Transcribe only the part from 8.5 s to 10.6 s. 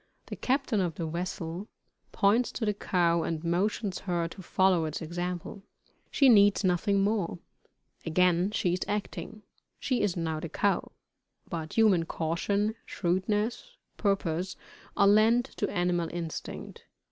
is acting she is now the